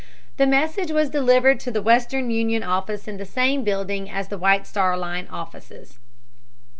[0.37, 4.37] The message was delivered to the Western Union office in the same building as the
[4.39, 5.99] White Star Line offices.